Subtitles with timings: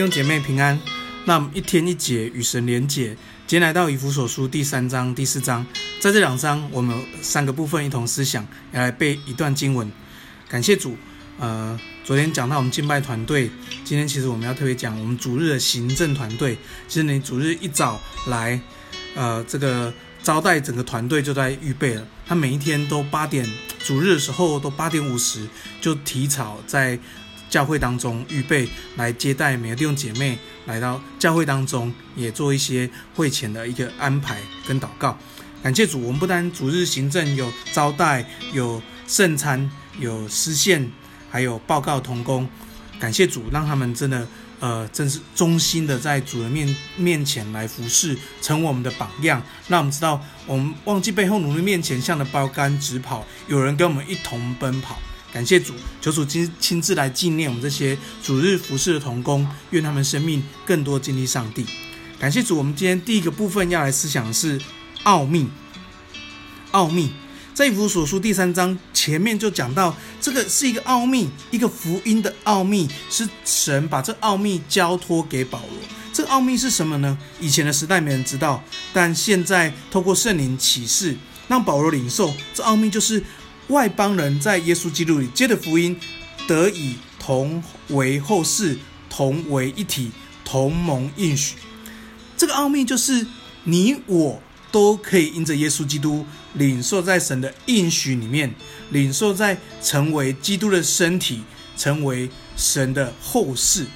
[0.00, 0.80] 弟兄姐妹平安。
[1.26, 3.08] 那我们一天一节与神连结，
[3.46, 5.66] 今天来到以弗所书第三章、第四章，
[6.00, 8.42] 在这两章我们三个部分一同思想，
[8.72, 9.92] 要来背一段经文。
[10.48, 10.96] 感谢主。
[11.38, 13.50] 呃，昨天讲到我们敬拜团队，
[13.84, 16.56] 今天其实我们要特别讲我们主日的行政团队。
[16.88, 18.58] 其实你主日一早来，
[19.14, 19.92] 呃，这个
[20.22, 22.06] 招待整个团队就在预备了。
[22.26, 23.46] 他每一天都八点，
[23.84, 25.46] 主日的时候都八点五十
[25.78, 26.98] 就提早在
[27.50, 35.18] 教会当中预备来接待每个弟兄姐妹来到教会当中，也做一些会前的一个安排跟祷告。
[35.62, 38.24] 感谢主，我们不单主日行政有招待，
[38.54, 40.90] 有圣餐，有诗献。
[41.32, 42.48] 还有报告同工，
[42.98, 44.26] 感谢主，让他们真的，
[44.58, 49.40] 呃，真是忠心的在主的面面前来服侍，成为我们的榜样。
[49.68, 53.24] 让我们知道，我们忘记背后，努力面前，向着标竿直跑。
[53.46, 54.98] 有人跟我们一同奔跑。
[55.32, 61.64] 感谢主，求主亲亲自来纪念我们这些主日服侍的同工，愿他们生命更多经历上帝。
[62.18, 64.60] 感谢主，我们今天第一个部分要来思想的是
[65.04, 65.48] 奥秘，
[66.72, 67.12] 奥秘。
[67.52, 75.78] 在以弗所书第三章前面就讲到，这个是一个奥秘，一个福音的奥秘，是神把这奥秘交托给保罗。
[76.12, 77.18] 这奥秘是什么呢？
[77.38, 81.16] 以前的时代没人知道，但现在透过圣灵启示，
[81.48, 82.32] 让保罗领受。
[82.54, 83.22] 这奥秘就是
[83.70, 85.98] 外邦人在耶稣基督里接的福音，
[86.46, 90.10] 得以同为后世，同为一体，
[90.44, 91.56] 同盟应许。
[92.36, 93.26] 这个奥秘就是
[93.64, 96.26] 你我都可以因着耶稣基督。
[96.54, 98.52] 领受在神的应许里面，
[98.90, 101.42] 领受在成为基督的身体，
[101.76, 103.86] 成为神的后世，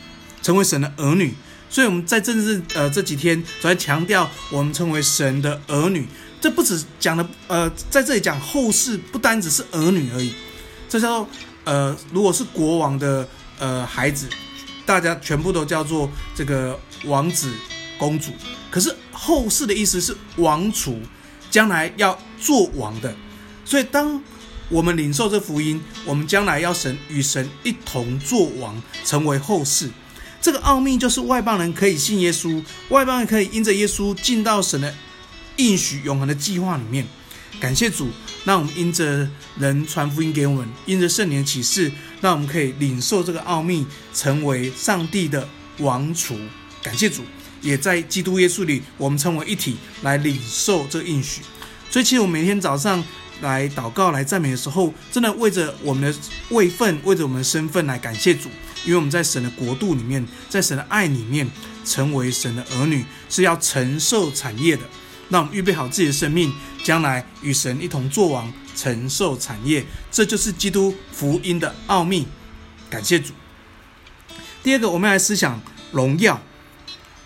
[0.41, 1.35] 成为神的儿女。
[1.69, 6.07] 所以我们在这日呃这几天都在强调，我们成为神的儿女。
[6.45, 10.35] 这不止讲的呃在这里讲后世，不单只是儿女而已。
[10.91, 11.29] 这叫做
[11.65, 13.27] 呃如果是国王的
[13.59, 14.29] 呃孩子，
[14.85, 17.51] 大家全部都叫做这个王子
[17.97, 18.31] 公主。
[18.71, 21.01] 可是后世的意思是王储。
[21.51, 23.15] 将来要做王的，
[23.65, 24.21] 所以当
[24.69, 29.89] 我们领受这福音，我们将来要神与神一同做王，成为后世。
[30.41, 34.93] 这个奥秘就是外邦人可以信耶稣，外邦人可以因着耶稣进到神的
[35.57, 37.07] 应许永恒的计划里面。
[37.61, 38.11] 感谢主，
[38.45, 39.29] 让我们因着
[39.59, 45.49] 人传福音给我们，因着圣灵启示，让我们可以领受这个奥秘，成为上帝的
[45.79, 46.37] 王储。
[46.83, 47.23] 感谢主。
[47.63, 51.41] 也在基督耶稣里，我们称为一体，来领受这个应许。
[51.91, 53.03] 所以，其实我每天早上
[53.41, 56.19] 来祷告、来赞美的时候，真的为着我们的
[56.51, 58.51] 位分，为着我们的身份来感谢主，
[58.85, 61.51] 因为我们在神的国度里面，在神的爱里面，
[61.87, 64.83] 成为神的儿女，是要承受产业的。
[65.35, 66.53] 那我们预备好自己的生命，
[66.85, 69.85] 将来与神一同作王，承受产业。
[70.09, 72.29] 这就是基督福音的奥秘。
[72.89, 73.33] 感谢主。
[74.63, 76.41] 第二个，我们来思想荣耀。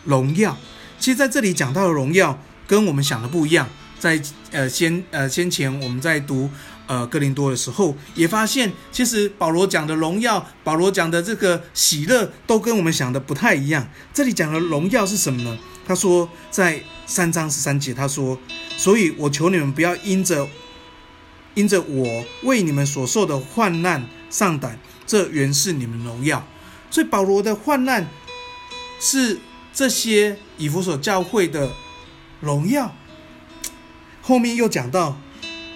[0.05, 0.57] 荣耀，
[0.99, 3.69] 其实在这里讲到的荣耀跟我们想的不一样。
[3.99, 4.19] 在
[4.53, 6.49] 呃先呃先前我们在读
[6.87, 13.87] 呃哥林多的时候，也发现其实保罗讲的荣耀，保罗讲的这个喜乐，都跟我们想的不太一样。
[14.15, 15.59] 这里讲的荣耀是什么呢？
[15.89, 18.39] 他说在三章十三节，他说
[18.79, 20.47] ：“所以我求你们不要因着
[21.55, 26.47] 因着我为你们所受的患难丧胆，这原是你们荣耀。”
[26.93, 28.09] 所以保罗的患难
[29.01, 29.41] 是。
[29.71, 31.71] 这些以弗所教会的
[32.41, 32.97] 荣耀，
[34.21, 35.17] 后面又讲到，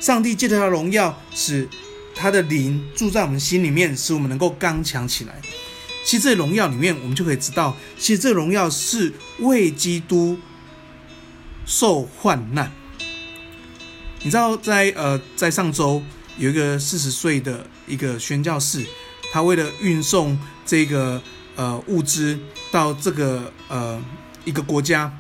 [0.01, 1.69] 上帝借着他的荣耀，使
[2.13, 5.41] 他的灵住在我们心里面，使我们能够刚强起来。
[6.05, 10.39] 其实，这荣耀里面，我们就可以知道，其实这荣耀是为基督
[11.65, 12.73] 受患难。
[14.23, 16.03] 你知道在，在呃，在上周
[16.39, 18.85] 有一个四十岁的一个宣教士，
[19.33, 21.23] 他为了运送这个。
[21.55, 22.39] 呃，物资
[22.71, 24.03] 到这个呃
[24.47, 25.13] 一个国家，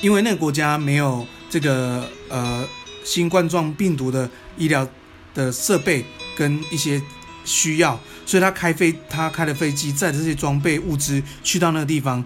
[0.00, 2.64] 因为那个国家没有这个呃
[3.02, 4.88] 新冠状病毒的医疗
[5.34, 6.06] 的设备
[6.36, 7.02] 跟一些
[7.44, 7.98] 需要，
[8.28, 12.22] 所以他开飞他开的飞机载这些装备物资去到那个地方，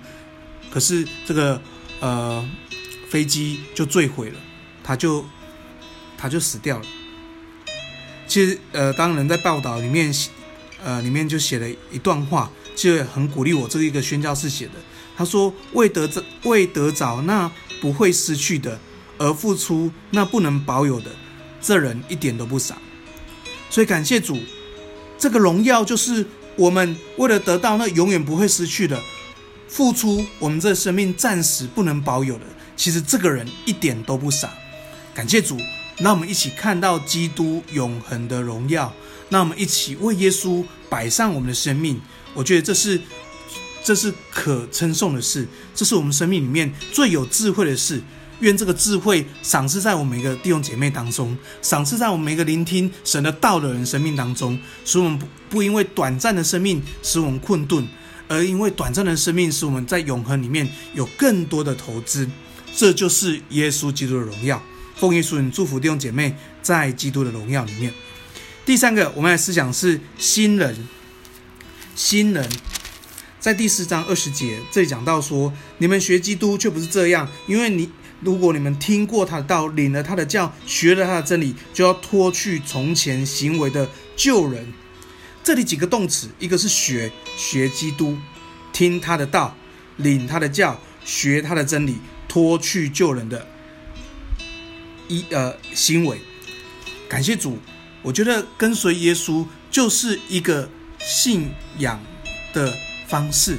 [0.68, 1.62] 可是这个
[2.00, 2.44] 呃
[3.08, 4.36] 飞机就坠毁了，
[4.82, 5.24] 他就
[6.18, 6.84] 他就死掉了。
[8.26, 10.12] 其实呃，当人在报道里面
[10.82, 12.50] 呃里面就写了一段话。
[12.74, 14.72] 就很鼓励我，这个一个宣教士写的。
[15.14, 17.48] 他说：“为得着为得着那
[17.82, 18.80] 不会失去的，
[19.18, 21.10] 而付出那不能保有的，
[21.60, 22.78] 这人一点都不傻。”
[23.68, 24.40] 所以感谢主，
[25.22, 26.26] 这个荣耀就是
[26.56, 29.00] 我们为了得到那永远不会失去的，
[29.68, 32.44] 付出我们这生命暂时不能保有的。
[32.76, 34.52] 其实这个人一点都不傻。
[35.14, 35.56] 感谢主，
[35.98, 38.92] 让我们一起看到基督永恒的荣耀。
[39.30, 42.00] 让我们一起为耶稣摆上我们的生命。
[42.34, 43.00] 我觉得这是
[43.84, 48.02] 这是可称颂的事，这是我们生命里面最有智慧的事。
[48.42, 57.86] 愿这个智慧赏赐在我们每个弟兄姐妹当中，赏赐在我们每个聆听神的道的人生命当中，使我们不不因为短暂的生命使我们困顿，
[58.26, 62.28] 而因为短暂的生命使我们在永恒里面有更多的投资。
[62.74, 64.60] 这就是耶稣基督的荣耀。
[64.96, 67.92] 奉耶稣名祝福弟兄姐妹在基督的荣耀里面。
[68.66, 70.88] 第三个，我们来思想是新人，
[71.94, 72.48] 新人。
[73.38, 77.90] 在第四章二十节，这里讲到说：你们学基督却不是这样，因为你
[78.22, 84.72] 如果你们听过他的道，领了他的教，学了他的真理，就要脱去从前行为的旧人。
[85.44, 88.16] 这里几个动词，一个是学，学基督，
[88.72, 89.56] 听他的道，
[89.96, 91.96] 领他的教，学他的真理，
[92.28, 93.46] 脱去旧人的
[95.08, 96.20] 一呃行为。
[97.08, 97.58] 感谢主，
[98.02, 102.00] 我觉得跟随耶稣就是一个信仰
[102.52, 102.72] 的。
[103.08, 103.58] 方式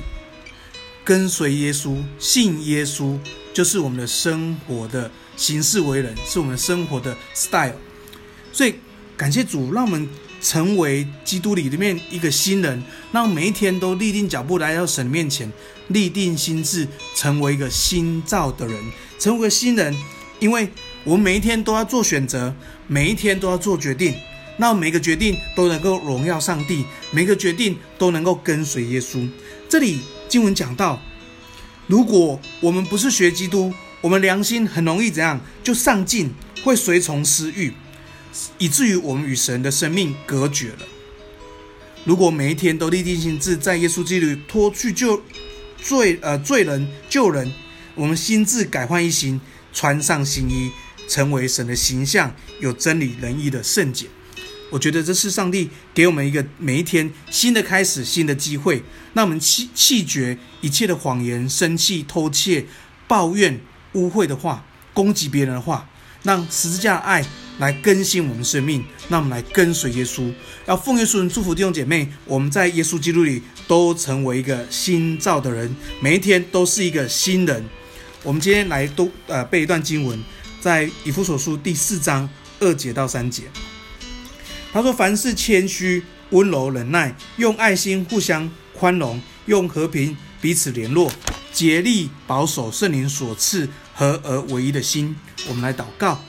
[1.03, 3.19] 跟随耶稣，信耶稣
[3.53, 7.75] 就是我们的生活的行事为人，是我们生活的 style。
[8.51, 8.75] 所以
[9.15, 10.09] 感谢主，让我们
[10.41, 15.51] 成为基督里里面一个新人，让每一天都立定脚步来到神面前，
[15.87, 18.75] 立定心智，成为一个新造的人，
[19.19, 19.95] 成为个新人。
[20.39, 20.67] 因为
[21.05, 22.53] 我们每一天都要做选择，
[22.87, 24.13] 每一天都要做决定。
[24.57, 29.27] 那每个决定都能够荣耀上帝，每个决定都能够跟随耶稣。
[29.67, 31.01] 这里经文讲到，
[31.87, 36.31] 如果我们不是学基督，我们良心很容易怎样就上进，
[36.63, 37.73] 会随从私欲，
[38.57, 40.79] 以至于我们与神的生命隔绝了。
[42.05, 45.21] 如果每一天都立定心志，在耶稣基督里脱去旧
[45.81, 47.51] 罪呃罪人旧人，
[47.95, 49.39] 我们心志改换一新，
[49.73, 50.71] 穿上新衣，
[51.07, 54.07] 成为神的形象，有真理仁义的圣洁。
[54.73, 58.81] 我觉得这是上帝给我们一个每一天新的开始、新的机会。
[59.13, 62.65] 让我们弃弃绝一切的谎言、生气、偷窃、
[63.07, 63.61] 抱怨、
[63.91, 65.87] 污秽的话、攻击别人的话，
[66.23, 67.23] 让十字架的爱
[67.59, 68.83] 来更新我们生命。
[69.09, 70.33] 让我们来跟随耶稣，
[70.65, 72.11] 要奉耶稣人祝福弟兄姐妹。
[72.25, 77.63] 我们在耶稣基督里都成为一个新造的人，每一天都是一个新人。
[78.23, 80.19] 我们今天来都呃背一段经文，
[80.59, 82.27] 在以弗所书第四章
[82.59, 83.43] 二节到三节。
[84.73, 91.11] 他说：“凡事谦虚、温柔、忍耐，用爱心互相宽容，用和平彼此联络，
[91.51, 95.15] 竭力保守圣灵所赐合而为一的心。”
[95.47, 96.19] 我们来祷告，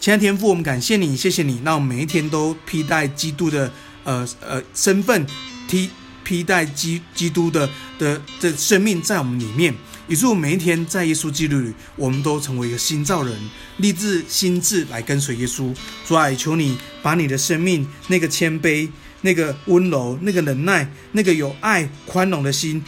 [0.00, 3.70] 亲爱的天父，我们感谢你，谢谢你，让我们每一天都披戴基督的
[4.04, 5.26] 呃呃身份，
[5.68, 5.90] 提
[6.24, 7.68] 披戴基基督的
[7.98, 9.74] 的的生命在我们里面。
[10.06, 13.34] 以致我每一天在耶稣基督里，我们都成为一个新造人，
[13.78, 15.74] 立志心智来跟随耶稣。
[16.06, 18.86] 主啊，求你把你的生命那个谦卑、
[19.22, 22.84] 那个温柔、那个忍耐、那个有爱宽容的心，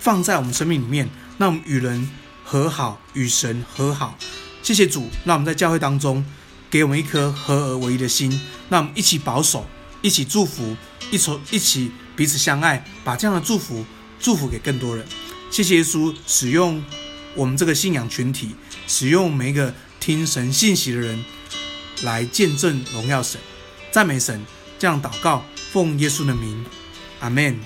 [0.00, 1.08] 放在我们生命里面，
[1.38, 2.10] 让我们与人
[2.42, 4.18] 和好，与神和好。
[4.60, 6.24] 谢谢主，让我们在教会当中
[6.68, 8.28] 给我们一颗合而为一的心，
[8.68, 9.64] 让我们一起保守，
[10.02, 10.76] 一起祝福，
[11.12, 13.84] 一起一起彼此相爱，把这样的祝福
[14.18, 15.06] 祝福给更多人。
[15.50, 16.82] 谢谢耶稣使用
[17.34, 18.56] 我们这个信仰群体，
[18.88, 21.22] 使用每一个听神信息的人
[22.02, 23.40] 来见证荣耀神、
[23.90, 24.44] 赞美神。
[24.78, 26.64] 这样祷告，奉耶稣的名，
[27.20, 27.58] 阿门。